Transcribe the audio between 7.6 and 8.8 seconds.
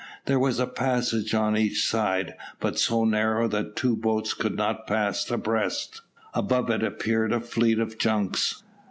of junks.